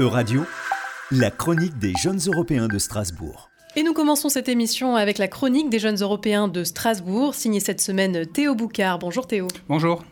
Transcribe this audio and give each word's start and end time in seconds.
Euradio, 0.00 0.44
la 1.12 1.30
chronique 1.30 1.78
des 1.78 1.92
jeunes 2.02 2.18
Européens 2.26 2.66
de 2.66 2.78
Strasbourg. 2.78 3.50
Et 3.76 3.84
nous 3.84 3.92
commençons 3.92 4.28
cette 4.28 4.48
émission 4.48 4.96
avec 4.96 5.18
la 5.18 5.28
chronique 5.28 5.70
des 5.70 5.78
jeunes 5.78 6.02
Européens 6.02 6.48
de 6.48 6.64
Strasbourg, 6.64 7.36
signée 7.36 7.60
cette 7.60 7.80
semaine 7.80 8.26
Théo 8.26 8.56
Boucard. 8.56 8.98
Bonjour 8.98 9.28
Théo. 9.28 9.46
Bonjour. 9.68 10.02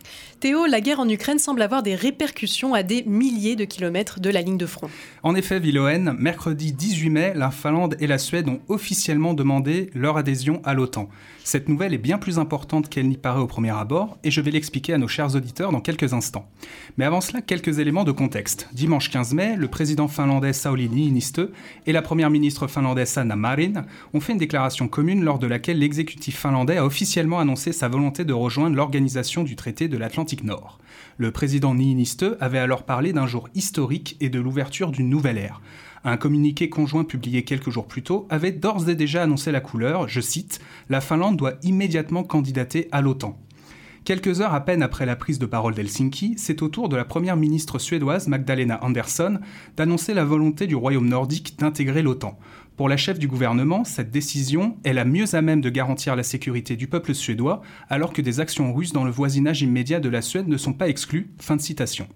Théo, 0.42 0.66
la 0.66 0.80
guerre 0.80 0.98
en 0.98 1.08
Ukraine 1.08 1.38
semble 1.38 1.62
avoir 1.62 1.84
des 1.84 1.94
répercussions 1.94 2.74
à 2.74 2.82
des 2.82 3.04
milliers 3.04 3.54
de 3.54 3.64
kilomètres 3.64 4.18
de 4.18 4.28
la 4.28 4.42
ligne 4.42 4.58
de 4.58 4.66
front. 4.66 4.90
En 5.22 5.36
effet, 5.36 5.60
Villoen, 5.60 6.16
mercredi 6.18 6.72
18 6.72 7.10
mai, 7.10 7.32
la 7.36 7.52
Finlande 7.52 7.94
et 8.00 8.08
la 8.08 8.18
Suède 8.18 8.48
ont 8.48 8.58
officiellement 8.66 9.34
demandé 9.34 9.88
leur 9.94 10.16
adhésion 10.16 10.60
à 10.64 10.74
l'OTAN. 10.74 11.08
Cette 11.44 11.68
nouvelle 11.68 11.94
est 11.94 11.98
bien 11.98 12.18
plus 12.18 12.40
importante 12.40 12.88
qu'elle 12.88 13.08
n'y 13.08 13.16
paraît 13.16 13.40
au 13.40 13.46
premier 13.46 13.70
abord, 13.70 14.18
et 14.24 14.32
je 14.32 14.40
vais 14.40 14.50
l'expliquer 14.50 14.94
à 14.94 14.98
nos 14.98 15.06
chers 15.06 15.36
auditeurs 15.36 15.70
dans 15.70 15.80
quelques 15.80 16.12
instants. 16.12 16.48
Mais 16.98 17.04
avant 17.04 17.20
cela, 17.20 17.40
quelques 17.40 17.78
éléments 17.78 18.02
de 18.02 18.10
contexte. 18.10 18.68
Dimanche 18.72 19.10
15 19.10 19.34
mai, 19.34 19.54
le 19.56 19.68
président 19.68 20.08
finlandais 20.08 20.52
Sauli 20.52 20.88
Niinistö 20.88 21.52
et 21.86 21.92
la 21.92 22.02
première 22.02 22.30
ministre 22.30 22.66
finlandaise 22.66 23.10
Sanna 23.10 23.36
Marin 23.36 23.84
ont 24.12 24.20
fait 24.20 24.32
une 24.32 24.38
déclaration 24.38 24.88
commune 24.88 25.22
lors 25.22 25.38
de 25.38 25.46
laquelle 25.46 25.78
l'exécutif 25.78 26.36
finlandais 26.36 26.78
a 26.78 26.84
officiellement 26.84 27.38
annoncé 27.38 27.72
sa 27.72 27.86
volonté 27.86 28.24
de 28.24 28.32
rejoindre 28.32 28.74
l'organisation 28.74 29.44
du 29.44 29.54
traité 29.54 29.86
de 29.86 29.96
l'Atlantique 29.96 30.31
Nord. 30.42 30.78
Le 31.18 31.30
président 31.30 31.74
Niinistö 31.74 32.36
avait 32.40 32.58
alors 32.58 32.84
parlé 32.84 33.12
d'un 33.12 33.26
jour 33.26 33.48
historique 33.54 34.16
et 34.20 34.30
de 34.30 34.40
l'ouverture 34.40 34.90
d'une 34.90 35.10
nouvelle 35.10 35.38
ère. 35.38 35.60
Un 36.04 36.16
communiqué 36.16 36.68
conjoint 36.68 37.04
publié 37.04 37.44
quelques 37.44 37.70
jours 37.70 37.86
plus 37.86 38.02
tôt 38.02 38.26
avait 38.28 38.50
d'ores 38.50 38.88
et 38.88 38.96
déjà 38.96 39.22
annoncé 39.22 39.52
la 39.52 39.60
couleur, 39.60 40.08
je 40.08 40.20
cite, 40.20 40.60
La 40.88 41.00
Finlande 41.00 41.36
doit 41.36 41.54
immédiatement 41.62 42.24
candidater 42.24 42.88
à 42.90 43.00
l'OTAN. 43.00 43.38
Quelques 44.04 44.40
heures 44.40 44.52
à 44.52 44.64
peine 44.64 44.82
après 44.82 45.06
la 45.06 45.14
prise 45.14 45.38
de 45.38 45.46
parole 45.46 45.74
d'Helsinki, 45.74 46.34
c'est 46.36 46.62
au 46.62 46.68
tour 46.68 46.88
de 46.88 46.96
la 46.96 47.04
première 47.04 47.36
ministre 47.36 47.78
suédoise 47.78 48.26
Magdalena 48.26 48.82
Andersson 48.82 49.38
d'annoncer 49.76 50.12
la 50.12 50.24
volonté 50.24 50.66
du 50.66 50.74
royaume 50.74 51.08
nordique 51.08 51.56
d'intégrer 51.60 52.02
l'OTAN. 52.02 52.36
Pour 52.76 52.88
la 52.88 52.96
chef 52.96 53.20
du 53.20 53.28
gouvernement, 53.28 53.84
cette 53.84 54.10
décision 54.10 54.76
est 54.82 54.92
la 54.92 55.04
mieux 55.04 55.36
à 55.36 55.40
même 55.40 55.60
de 55.60 55.70
garantir 55.70 56.16
la 56.16 56.24
sécurité 56.24 56.74
du 56.74 56.88
peuple 56.88 57.14
suédois, 57.14 57.62
alors 57.88 58.12
que 58.12 58.22
des 58.22 58.40
actions 58.40 58.74
russes 58.74 58.92
dans 58.92 59.04
le 59.04 59.12
voisinage 59.12 59.62
immédiat 59.62 60.00
de 60.00 60.08
la 60.08 60.20
Suède 60.20 60.48
ne 60.48 60.56
sont 60.56 60.72
pas 60.72 60.88
exclues. 60.88 61.30
Fin 61.38 61.54
de 61.54 61.60
citation. 61.60 62.08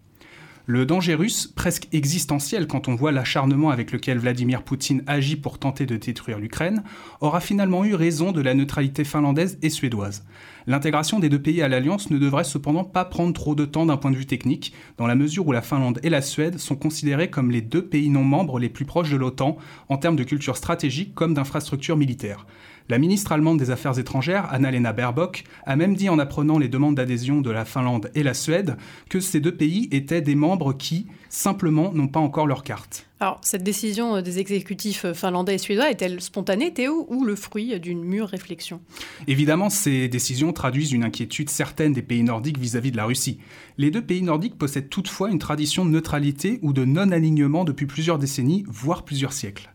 Le 0.68 0.84
danger 0.84 1.14
russe, 1.14 1.46
presque 1.46 1.86
existentiel 1.92 2.66
quand 2.66 2.88
on 2.88 2.96
voit 2.96 3.12
l'acharnement 3.12 3.70
avec 3.70 3.92
lequel 3.92 4.18
Vladimir 4.18 4.64
Poutine 4.64 5.04
agit 5.06 5.36
pour 5.36 5.60
tenter 5.60 5.86
de 5.86 5.96
détruire 5.96 6.40
l'Ukraine, 6.40 6.82
aura 7.20 7.38
finalement 7.38 7.84
eu 7.84 7.94
raison 7.94 8.32
de 8.32 8.40
la 8.40 8.52
neutralité 8.52 9.04
finlandaise 9.04 9.58
et 9.62 9.70
suédoise. 9.70 10.24
L'intégration 10.66 11.20
des 11.20 11.28
deux 11.28 11.40
pays 11.40 11.62
à 11.62 11.68
l'Alliance 11.68 12.10
ne 12.10 12.18
devrait 12.18 12.42
cependant 12.42 12.82
pas 12.82 13.04
prendre 13.04 13.32
trop 13.32 13.54
de 13.54 13.64
temps 13.64 13.86
d'un 13.86 13.96
point 13.96 14.10
de 14.10 14.16
vue 14.16 14.26
technique, 14.26 14.72
dans 14.98 15.06
la 15.06 15.14
mesure 15.14 15.46
où 15.46 15.52
la 15.52 15.62
Finlande 15.62 16.00
et 16.02 16.10
la 16.10 16.20
Suède 16.20 16.58
sont 16.58 16.74
considérés 16.74 17.30
comme 17.30 17.52
les 17.52 17.62
deux 17.62 17.86
pays 17.86 18.10
non 18.10 18.24
membres 18.24 18.58
les 18.58 18.68
plus 18.68 18.86
proches 18.86 19.12
de 19.12 19.16
l'OTAN 19.16 19.58
en 19.88 19.98
termes 19.98 20.16
de 20.16 20.24
culture 20.24 20.56
stratégique 20.56 21.14
comme 21.14 21.34
d'infrastructures 21.34 21.96
militaires. 21.96 22.44
La 22.88 22.98
ministre 22.98 23.32
allemande 23.32 23.58
des 23.58 23.72
Affaires 23.72 23.98
étrangères, 23.98 24.46
Annalena 24.52 24.92
Baerbock, 24.92 25.42
a 25.64 25.74
même 25.74 25.96
dit 25.96 26.08
en 26.08 26.20
apprenant 26.20 26.56
les 26.56 26.68
demandes 26.68 26.94
d'adhésion 26.94 27.40
de 27.40 27.50
la 27.50 27.64
Finlande 27.64 28.12
et 28.14 28.22
la 28.22 28.32
Suède 28.32 28.76
que 29.08 29.18
ces 29.18 29.40
deux 29.40 29.56
pays 29.56 29.88
étaient 29.90 30.20
des 30.20 30.36
membres 30.36 30.72
qui, 30.72 31.08
simplement, 31.28 31.92
n'ont 31.92 32.06
pas 32.06 32.20
encore 32.20 32.46
leur 32.46 32.62
carte. 32.62 33.06
Alors, 33.18 33.40
cette 33.42 33.64
décision 33.64 34.22
des 34.22 34.38
exécutifs 34.38 35.12
finlandais 35.14 35.56
et 35.56 35.58
suédois 35.58 35.90
est-elle 35.90 36.20
spontanée, 36.20 36.72
Théo, 36.72 37.06
ou 37.08 37.24
le 37.24 37.34
fruit 37.34 37.80
d'une 37.80 38.04
mûre 38.04 38.28
réflexion? 38.28 38.80
Évidemment, 39.26 39.68
ces 39.68 40.06
décisions 40.06 40.52
traduisent 40.52 40.92
une 40.92 41.02
inquiétude 41.02 41.50
certaine 41.50 41.92
des 41.92 42.02
pays 42.02 42.22
nordiques 42.22 42.58
vis-à-vis 42.58 42.90
-vis 42.90 42.92
de 42.92 42.96
la 42.98 43.06
Russie. 43.06 43.38
Les 43.78 43.90
deux 43.90 44.02
pays 44.02 44.22
nordiques 44.22 44.58
possèdent 44.58 44.90
toutefois 44.90 45.30
une 45.30 45.40
tradition 45.40 45.84
de 45.84 45.90
neutralité 45.90 46.60
ou 46.62 46.72
de 46.72 46.84
non-alignement 46.84 47.64
depuis 47.64 47.86
plusieurs 47.86 48.18
décennies, 48.18 48.64
voire 48.68 49.04
plusieurs 49.04 49.32
siècles. 49.32 49.72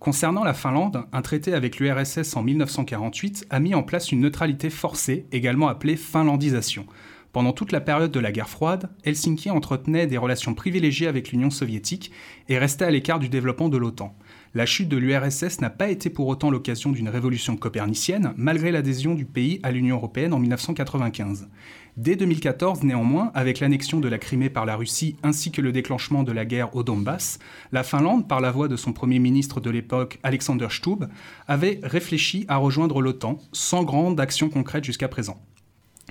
Concernant 0.00 0.44
la 0.44 0.54
Finlande, 0.54 1.04
un 1.12 1.20
traité 1.20 1.52
avec 1.52 1.78
l'URSS 1.78 2.34
en 2.34 2.42
1948 2.42 3.46
a 3.50 3.60
mis 3.60 3.74
en 3.74 3.82
place 3.82 4.12
une 4.12 4.20
neutralité 4.20 4.70
forcée, 4.70 5.26
également 5.30 5.68
appelée 5.68 5.96
finlandisation. 5.96 6.86
Pendant 7.32 7.52
toute 7.52 7.70
la 7.70 7.82
période 7.82 8.10
de 8.10 8.18
la 8.18 8.32
guerre 8.32 8.48
froide, 8.48 8.88
Helsinki 9.04 9.50
entretenait 9.50 10.06
des 10.06 10.16
relations 10.16 10.54
privilégiées 10.54 11.06
avec 11.06 11.32
l'Union 11.32 11.50
soviétique 11.50 12.12
et 12.48 12.56
restait 12.56 12.86
à 12.86 12.90
l'écart 12.90 13.18
du 13.18 13.28
développement 13.28 13.68
de 13.68 13.76
l'OTAN. 13.76 14.16
La 14.52 14.66
chute 14.66 14.88
de 14.88 14.96
l'URSS 14.96 15.60
n'a 15.60 15.70
pas 15.70 15.90
été 15.90 16.10
pour 16.10 16.26
autant 16.26 16.50
l'occasion 16.50 16.90
d'une 16.90 17.08
révolution 17.08 17.56
copernicienne, 17.56 18.34
malgré 18.36 18.72
l'adhésion 18.72 19.14
du 19.14 19.24
pays 19.24 19.60
à 19.62 19.70
l'Union 19.70 19.94
européenne 19.94 20.32
en 20.32 20.40
1995. 20.40 21.48
Dès 21.96 22.16
2014, 22.16 22.82
néanmoins, 22.82 23.30
avec 23.34 23.60
l'annexion 23.60 24.00
de 24.00 24.08
la 24.08 24.18
Crimée 24.18 24.50
par 24.50 24.66
la 24.66 24.74
Russie 24.74 25.14
ainsi 25.22 25.52
que 25.52 25.60
le 25.60 25.70
déclenchement 25.70 26.24
de 26.24 26.32
la 26.32 26.44
guerre 26.44 26.74
au 26.74 26.82
Donbass, 26.82 27.38
la 27.70 27.84
Finlande, 27.84 28.26
par 28.26 28.40
la 28.40 28.50
voix 28.50 28.66
de 28.66 28.74
son 28.74 28.92
Premier 28.92 29.20
ministre 29.20 29.60
de 29.60 29.70
l'époque, 29.70 30.18
Alexander 30.24 30.66
Stubb, 30.68 31.08
avait 31.46 31.78
réfléchi 31.84 32.44
à 32.48 32.56
rejoindre 32.56 33.00
l'OTAN, 33.00 33.38
sans 33.52 33.84
grande 33.84 34.18
action 34.18 34.48
concrète 34.48 34.82
jusqu'à 34.82 35.06
présent. 35.06 35.40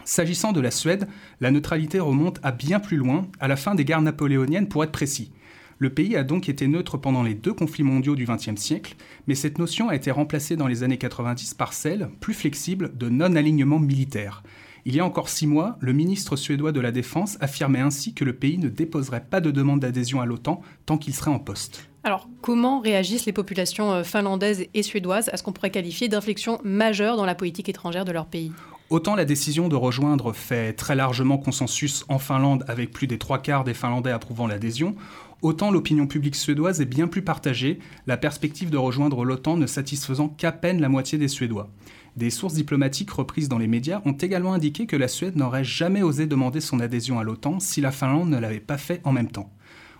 S'agissant 0.06 0.54
de 0.54 0.62
la 0.62 0.72
Suède, 0.72 1.10
la 1.42 1.52
neutralité 1.52 2.00
remonte 2.00 2.40
à 2.42 2.54
bien 2.54 2.80
plus 2.80 2.96
loin, 2.96 3.28
à 3.42 3.50
la 3.50 3.58
fin 3.58 3.76
des 3.76 3.84
guerres 3.84 4.02
napoléoniennes 4.02 4.70
pour 4.70 4.86
être 4.86 4.94
précis. 4.94 5.34
Le 5.82 5.90
pays 5.90 6.18
a 6.18 6.26
donc 6.26 6.50
été 6.50 6.68
neutre 6.68 6.98
pendant 6.98 7.24
les 7.24 7.36
deux 7.36 7.54
conflits 7.54 7.84
mondiaux 7.84 8.18
du 8.18 8.26
XXe 8.26 8.60
siècle, 8.60 8.98
mais 9.28 9.36
cette 9.36 9.60
notion 9.60 9.88
a 9.88 9.96
été 9.96 10.12
remplacée 10.12 10.58
dans 10.58 10.68
les 10.68 10.84
années 10.84 10.98
90 10.98 11.54
par 11.54 11.72
celle, 11.72 12.10
plus 12.20 12.34
flexible, 12.34 12.92
de 12.98 13.08
non-alignement 13.08 13.80
militaire. 13.80 14.44
Il 14.84 14.94
y 14.94 15.00
a 15.00 15.06
encore 15.06 15.30
six 15.30 15.48
mois, 15.48 15.78
le 15.80 15.94
ministre 15.94 16.36
suédois 16.36 16.74
de 16.74 16.82
la 16.82 16.92
Défense 16.92 17.38
affirmait 17.40 17.80
ainsi 17.80 18.14
que 18.14 18.26
le 18.26 18.34
pays 18.34 18.58
ne 18.58 18.68
déposerait 18.68 19.24
pas 19.24 19.40
de 19.40 19.52
demande 19.52 19.80
d'adhésion 19.80 20.20
à 20.20 20.26
l'OTAN 20.26 20.62
tant 20.86 20.98
qu'il 20.98 21.14
serait 21.14 21.32
en 21.32 21.40
poste. 21.40 21.90
Alors, 22.04 22.28
comment 22.42 22.82
réagissent 22.82 23.26
les 23.26 23.34
populations 23.34 23.94
euh, 23.94 24.04
finlandaises 24.04 24.66
et 24.74 24.84
suédoises 24.84 25.30
à 25.32 25.38
ce 25.38 25.44
qu'on 25.44 25.54
pourrait 25.54 25.70
qualifier 25.70 26.10
d'inflexion 26.10 26.60
majeure 26.66 27.16
dans 27.16 27.26
la 27.26 27.36
politique 27.36 27.70
étrangère 27.70 28.04
de 28.04 28.12
leur 28.12 28.26
pays? 28.26 28.52
Autant 28.90 29.16
la 29.16 29.26
décision 29.26 29.68
de 29.68 29.76
rejoindre 29.76 30.34
fait 30.34 30.74
très 30.74 30.96
largement 30.96 31.38
consensus 31.38 32.06
en 32.10 32.18
Finlande 32.18 32.66
avec 32.68 32.90
plus 32.92 33.06
des 33.06 33.20
trois 33.20 33.38
quarts 33.38 33.64
des 33.64 33.76
Finlandais 33.76 34.10
approuvant 34.10 34.48
l'adhésion, 34.48 34.96
autant 35.44 35.70
l'opinion 35.70 36.08
publique 36.08 36.36
suédoise 36.36 36.82
est 36.82 36.86
bien 36.86 37.08
plus 37.08 37.22
partagée, 37.22 37.78
la 38.08 38.18
perspective 38.18 38.72
de 38.72 38.78
rejoindre 38.78 39.24
l'OTAN 39.26 39.58
ne 39.58 39.68
satisfaisant 39.68 40.30
qu'à 40.30 40.52
peine 40.52 40.82
la 40.82 40.90
moitié 40.90 41.20
des 41.20 41.28
Suédois. 41.28 41.70
Des 42.16 42.32
sources 42.32 42.56
diplomatiques 42.56 43.12
reprises 43.12 43.48
dans 43.48 43.60
les 43.60 43.68
médias 43.68 44.02
ont 44.06 44.14
également 44.14 44.54
indiqué 44.54 44.88
que 44.88 44.96
la 44.96 45.08
Suède 45.08 45.36
n'aurait 45.36 45.64
jamais 45.64 46.02
osé 46.02 46.26
demander 46.26 46.60
son 46.60 46.80
adhésion 46.80 47.20
à 47.20 47.24
l'OTAN 47.24 47.60
si 47.60 47.82
la 47.82 47.92
Finlande 47.92 48.32
ne 48.32 48.40
l'avait 48.40 48.60
pas 48.60 48.80
fait 48.80 49.02
en 49.04 49.12
même 49.12 49.30
temps. 49.30 49.52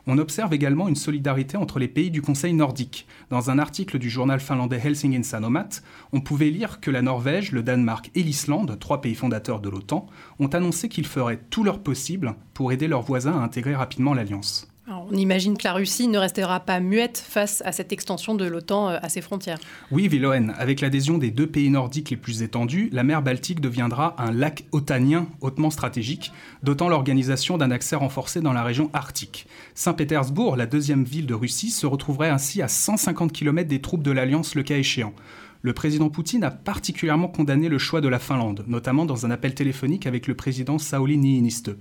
On 0.08 0.18
observe 0.18 0.54
également 0.54 0.88
une 0.88 0.96
solidarité 0.96 1.58
entre 1.58 1.80
les 1.80 1.88
pays 1.88 2.12
du 2.12 2.22
Conseil 2.22 2.54
nordique. 2.54 3.08
Dans 3.30 3.50
un 3.50 3.60
article 3.60 4.00
du 4.00 4.10
journal 4.10 4.40
finlandais 4.40 4.82
Helsingin 4.84 5.24
Sanomat, 5.24 5.82
on 6.14 6.22
pouvait 6.22 6.50
lire 6.50 6.80
que 6.80 6.92
la 6.92 7.02
Norvège, 7.02 7.52
le 7.52 7.64
Danemark 7.64 8.12
et 8.16 8.24
l'Islande, 8.24 8.78
trois 8.80 9.02
pays 9.02 9.16
fondateurs 9.16 9.60
de 9.60 9.70
l'OTAN, 9.70 10.08
ont 10.40 10.48
annoncé 10.48 10.90
qu'ils 10.90 11.08
feraient 11.08 11.42
tout 11.50 11.64
leur 11.64 11.80
possible 11.80 12.36
pour 12.54 12.72
aider 12.72 12.88
leurs 12.88 13.04
voisins 13.04 13.40
à 13.40 13.44
intégrer 13.44 13.76
rapidement 13.76 14.14
l'alliance 14.14 14.68
on 15.12 15.16
imagine 15.16 15.58
que 15.58 15.64
la 15.64 15.74
Russie 15.74 16.08
ne 16.08 16.18
restera 16.18 16.60
pas 16.60 16.80
muette 16.80 17.18
face 17.18 17.62
à 17.66 17.72
cette 17.72 17.92
extension 17.92 18.36
de 18.36 18.46
l'OTAN 18.46 18.90
euh, 18.90 18.98
à 19.02 19.10
ses 19.10 19.22
frontières. 19.22 19.60
Oui, 19.92 20.08
Villoen, 20.08 20.54
avec 20.58 20.82
l'adhésion 20.82 21.18
des 21.18 21.32
deux 21.32 21.48
pays 21.48 21.70
nordiques 21.70 22.10
les 22.10 22.18
plus 22.18 22.42
étendus, 22.44 22.90
la 22.92 23.04
mer 23.04 23.22
Baltique 23.22 23.62
deviendra 23.62 24.16
un 24.18 24.32
lac 24.32 24.66
otanien 24.72 25.28
hautement 25.42 25.70
stratégique, 25.70 26.32
dotant 26.64 26.90
l'organisation 26.90 27.58
d'un 27.58 27.72
accès 27.72 27.96
renforcé 27.96 28.42
dans 28.42 28.54
la 28.54 28.64
région 28.64 28.90
arctique. 28.94 29.48
Saint-Pétersbourg, 29.76 30.56
la 30.56 30.66
deuxième 30.66 31.04
ville 31.04 31.26
de 31.26 31.34
Russie, 31.34 31.70
se 31.70 31.86
retrouverait 31.86 32.30
ainsi 32.30 32.62
à 32.62 32.68
150 32.68 33.32
km 33.32 33.68
des 33.68 33.82
troupes 33.82 34.04
de 34.04 34.12
l'Alliance 34.12 34.56
le 34.56 34.64
cas 34.64 34.78
échéant. 34.78 35.14
Le 35.62 35.74
président 35.74 36.10
Poutine 36.10 36.46
a 36.46 36.52
particulièrement 36.52 37.28
condamné 37.28 37.68
le 37.68 37.78
choix 37.78 38.00
de 38.00 38.08
la 38.08 38.20
Finlande, 38.20 38.64
notamment 38.68 39.06
dans 39.06 39.26
un 39.26 39.32
appel 39.32 39.54
téléphonique 39.54 40.08
avec 40.08 40.28
le 40.28 40.36
président 40.36 40.78
Sauli 40.78 41.18
Niinistö. 41.18 41.76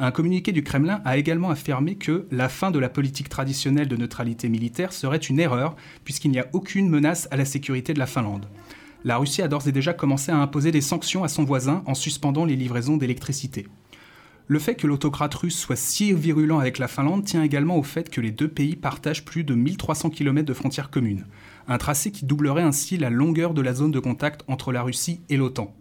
Un 0.00 0.12
communiqué 0.12 0.52
du 0.52 0.62
Kremlin 0.62 1.00
a 1.04 1.16
également 1.16 1.50
affirmé 1.50 1.96
que 1.96 2.28
la 2.30 2.48
fin 2.48 2.70
de 2.70 2.78
la 2.78 2.88
politique 2.88 3.28
traditionnelle 3.28 3.88
de 3.88 3.96
neutralité 3.96 4.48
militaire 4.48 4.92
serait 4.92 5.16
une 5.16 5.40
erreur, 5.40 5.74
puisqu'il 6.04 6.30
n'y 6.30 6.38
a 6.38 6.46
aucune 6.52 6.88
menace 6.88 7.26
à 7.32 7.36
la 7.36 7.44
sécurité 7.44 7.94
de 7.94 7.98
la 7.98 8.06
Finlande. 8.06 8.46
La 9.04 9.16
Russie 9.16 9.42
a 9.42 9.48
d'ores 9.48 9.66
et 9.66 9.72
déjà 9.72 9.92
commencé 9.92 10.30
à 10.30 10.36
imposer 10.36 10.70
des 10.70 10.80
sanctions 10.80 11.24
à 11.24 11.28
son 11.28 11.42
voisin 11.42 11.82
en 11.86 11.94
suspendant 11.94 12.44
les 12.44 12.54
livraisons 12.54 12.96
d'électricité. 12.96 13.66
Le 14.46 14.60
fait 14.60 14.76
que 14.76 14.86
l'autocrate 14.86 15.34
russe 15.34 15.58
soit 15.58 15.76
si 15.76 16.12
virulent 16.12 16.60
avec 16.60 16.78
la 16.78 16.88
Finlande 16.88 17.24
tient 17.24 17.42
également 17.42 17.76
au 17.76 17.82
fait 17.82 18.08
que 18.08 18.20
les 18.20 18.30
deux 18.30 18.48
pays 18.48 18.76
partagent 18.76 19.24
plus 19.24 19.42
de 19.42 19.54
1300 19.54 20.10
km 20.10 20.46
de 20.46 20.54
frontières 20.54 20.90
communes, 20.90 21.26
un 21.66 21.76
tracé 21.76 22.12
qui 22.12 22.24
doublerait 22.24 22.62
ainsi 22.62 22.98
la 22.98 23.10
longueur 23.10 23.52
de 23.52 23.62
la 23.62 23.74
zone 23.74 23.90
de 23.90 24.00
contact 24.00 24.44
entre 24.46 24.72
la 24.72 24.82
Russie 24.82 25.20
et 25.28 25.36
l'OTAN. 25.36 25.74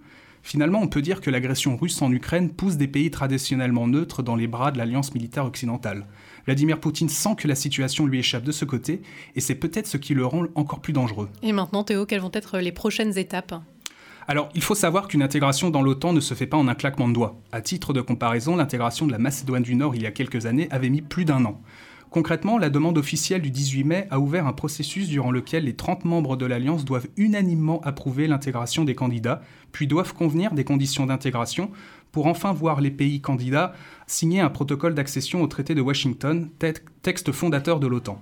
Finalement, 0.47 0.79
on 0.81 0.87
peut 0.87 1.01
dire 1.01 1.19
que 1.19 1.29
l'agression 1.29 1.75
russe 1.75 2.01
en 2.01 2.09
Ukraine 2.09 2.49
pousse 2.49 2.77
des 2.77 2.87
pays 2.87 3.11
traditionnellement 3.11 3.85
neutres 3.85 4.23
dans 4.23 4.37
les 4.37 4.47
bras 4.47 4.71
de 4.71 4.77
l'alliance 4.77 5.13
militaire 5.13 5.43
occidentale. 5.43 6.05
Vladimir 6.45 6.79
Poutine 6.79 7.09
sent 7.09 7.35
que 7.37 7.49
la 7.49 7.53
situation 7.53 8.05
lui 8.05 8.19
échappe 8.19 8.45
de 8.45 8.53
ce 8.53 8.63
côté, 8.63 9.01
et 9.35 9.41
c'est 9.41 9.55
peut-être 9.55 9.87
ce 9.87 9.97
qui 9.97 10.13
le 10.13 10.25
rend 10.25 10.45
encore 10.55 10.79
plus 10.79 10.93
dangereux. 10.93 11.27
Et 11.43 11.51
maintenant, 11.51 11.83
Théo, 11.83 12.05
quelles 12.05 12.21
vont 12.21 12.31
être 12.31 12.59
les 12.59 12.71
prochaines 12.71 13.17
étapes? 13.17 13.55
Alors, 14.29 14.47
il 14.55 14.63
faut 14.63 14.73
savoir 14.73 15.09
qu'une 15.09 15.21
intégration 15.21 15.69
dans 15.69 15.81
l'OTAN 15.81 16.13
ne 16.13 16.21
se 16.21 16.33
fait 16.33 16.47
pas 16.47 16.55
en 16.55 16.69
un 16.69 16.75
claquement 16.75 17.09
de 17.09 17.13
doigts. 17.13 17.41
À 17.51 17.59
titre 17.59 17.91
de 17.91 17.99
comparaison, 17.99 18.55
l'intégration 18.55 19.05
de 19.05 19.11
la 19.11 19.19
Macédoine 19.19 19.63
du 19.63 19.75
Nord 19.75 19.95
il 19.95 20.03
y 20.03 20.07
a 20.07 20.11
quelques 20.11 20.45
années 20.45 20.69
avait 20.71 20.89
mis 20.89 21.01
plus 21.01 21.25
d'un 21.25 21.43
an. 21.43 21.61
Concrètement, 22.09 22.57
la 22.57 22.69
demande 22.69 22.97
officielle 22.97 23.41
du 23.41 23.51
18 23.51 23.83
mai 23.83 24.07
a 24.11 24.19
ouvert 24.19 24.47
un 24.47 24.53
processus 24.53 25.09
durant 25.09 25.31
lequel 25.31 25.65
les 25.65 25.75
30 25.75 26.05
membres 26.05 26.37
de 26.37 26.45
l'Alliance 26.45 26.85
doivent 26.85 27.07
unanimement 27.17 27.81
approuver 27.81 28.27
l'intégration 28.27 28.85
des 28.85 28.95
candidats, 28.95 29.41
puis 29.73 29.87
doivent 29.87 30.13
convenir 30.13 30.53
des 30.53 30.63
conditions 30.63 31.05
d'intégration 31.05 31.69
pour 32.13 32.27
enfin 32.27 32.53
voir 32.53 32.79
les 32.79 32.91
pays 32.91 33.19
candidats 33.19 33.73
signer 34.07 34.39
un 34.39 34.49
protocole 34.49 34.95
d'accession 34.95 35.41
au 35.41 35.47
traité 35.47 35.75
de 35.75 35.81
Washington, 35.81 36.49
texte 37.01 37.31
fondateur 37.33 37.79
de 37.79 37.87
l'OTAN. 37.87 38.21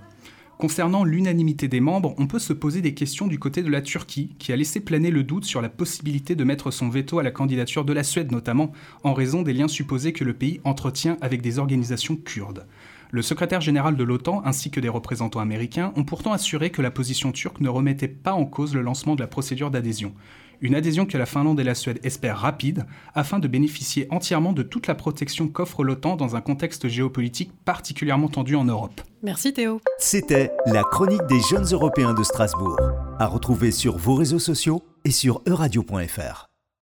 Concernant 0.57 1.03
l'unanimité 1.03 1.67
des 1.67 1.81
membres, 1.81 2.15
on 2.17 2.27
peut 2.27 2.39
se 2.39 2.53
poser 2.53 2.81
des 2.81 2.93
questions 2.93 3.27
du 3.27 3.37
côté 3.37 3.61
de 3.61 3.69
la 3.69 3.81
Turquie, 3.81 4.35
qui 4.39 4.53
a 4.53 4.55
laissé 4.55 4.79
planer 4.79 5.11
le 5.11 5.23
doute 5.23 5.43
sur 5.43 5.61
la 5.61 5.67
possibilité 5.67 6.33
de 6.33 6.43
mettre 6.45 6.71
son 6.71 6.89
veto 6.89 7.19
à 7.19 7.23
la 7.23 7.31
candidature 7.31 7.83
de 7.83 7.91
la 7.91 8.03
Suède 8.03 8.31
notamment, 8.31 8.71
en 9.03 9.13
raison 9.13 9.41
des 9.41 9.53
liens 9.53 9.67
supposés 9.67 10.13
que 10.13 10.23
le 10.23 10.33
pays 10.33 10.61
entretient 10.63 11.17
avec 11.19 11.41
des 11.41 11.59
organisations 11.59 12.15
kurdes. 12.15 12.65
Le 13.11 13.21
secrétaire 13.21 13.61
général 13.61 13.95
de 13.95 14.03
l'OTAN 14.03 14.41
ainsi 14.45 14.71
que 14.71 14.79
des 14.79 14.89
représentants 14.89 15.39
américains 15.39 15.93
ont 15.95 16.03
pourtant 16.03 16.33
assuré 16.33 16.69
que 16.69 16.81
la 16.81 16.91
position 16.91 17.31
turque 17.31 17.59
ne 17.59 17.69
remettait 17.69 18.07
pas 18.07 18.33
en 18.33 18.45
cause 18.45 18.73
le 18.73 18.81
lancement 18.81 19.15
de 19.15 19.21
la 19.21 19.27
procédure 19.27 19.71
d'adhésion. 19.71 20.13
Une 20.61 20.75
adhésion 20.75 21.05
que 21.05 21.17
la 21.17 21.25
Finlande 21.25 21.59
et 21.59 21.63
la 21.63 21.75
Suède 21.75 21.99
espèrent 22.03 22.39
rapide 22.39 22.85
afin 23.13 23.39
de 23.39 23.47
bénéficier 23.47 24.07
entièrement 24.09 24.53
de 24.53 24.63
toute 24.63 24.87
la 24.87 24.95
protection 24.95 25.47
qu'offre 25.47 25.83
l'OTAN 25.83 26.15
dans 26.15 26.35
un 26.35 26.41
contexte 26.41 26.87
géopolitique 26.87 27.51
particulièrement 27.65 28.29
tendu 28.29 28.55
en 28.55 28.65
Europe. 28.65 29.01
Merci 29.21 29.53
Théo. 29.53 29.81
C'était 29.99 30.51
la 30.65 30.83
chronique 30.83 31.25
des 31.27 31.41
jeunes 31.49 31.67
européens 31.71 32.13
de 32.13 32.23
Strasbourg, 32.23 32.79
à 33.19 33.27
retrouver 33.27 33.71
sur 33.71 33.97
vos 33.97 34.15
réseaux 34.15 34.39
sociaux 34.39 34.83
et 35.03 35.11
sur 35.11 35.41
euradio.fr. 35.47 36.47